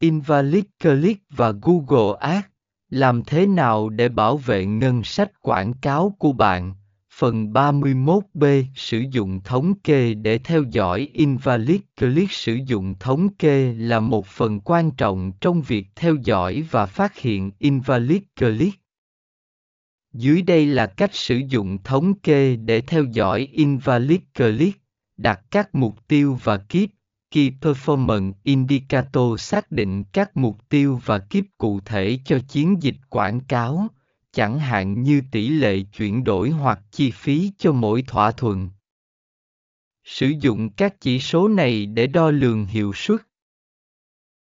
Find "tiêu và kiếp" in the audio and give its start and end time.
30.68-31.44